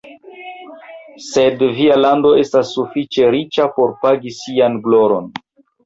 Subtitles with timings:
[1.25, 5.35] Sed via lando estas sufiĉe riĉa por pagi sian gloron.